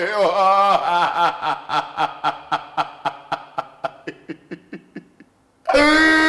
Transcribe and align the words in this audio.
morreu. 0.00 0.30
Ah! 5.72 6.19